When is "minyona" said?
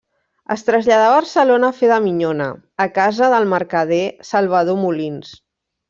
2.07-2.49